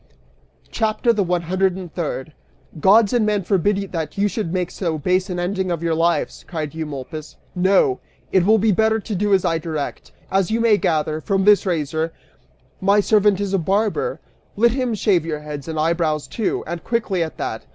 [0.71, 2.33] CHAPTER THE ONE HUNDRED AND THIRD.
[2.79, 6.43] "Gods and men forbid that you should make so base an ending of your lives,"
[6.47, 7.35] cried Eumolpus.
[7.53, 7.99] "No!
[8.31, 10.11] It will be better to do as I direct.
[10.31, 12.13] As you may gather, from his razor,
[12.79, 14.19] my servant is a barber:
[14.55, 17.67] let him shave your heads and eyebrows, too, and quickly at that!